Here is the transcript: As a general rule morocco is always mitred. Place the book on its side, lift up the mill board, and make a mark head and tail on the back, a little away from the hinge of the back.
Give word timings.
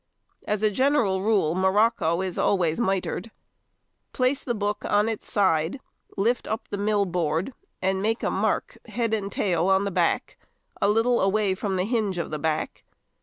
As 0.47 0.63
a 0.63 0.71
general 0.71 1.21
rule 1.21 1.53
morocco 1.53 2.21
is 2.23 2.35
always 2.35 2.79
mitred. 2.79 3.29
Place 4.13 4.43
the 4.43 4.55
book 4.55 4.83
on 4.83 5.07
its 5.07 5.31
side, 5.31 5.79
lift 6.17 6.47
up 6.47 6.67
the 6.69 6.77
mill 6.79 7.05
board, 7.05 7.53
and 7.83 8.01
make 8.01 8.23
a 8.23 8.31
mark 8.31 8.79
head 8.87 9.13
and 9.13 9.31
tail 9.31 9.67
on 9.67 9.85
the 9.85 9.91
back, 9.91 10.39
a 10.81 10.89
little 10.89 11.21
away 11.21 11.53
from 11.53 11.75
the 11.75 11.85
hinge 11.85 12.17
of 12.17 12.31
the 12.31 12.39
back. 12.39 12.83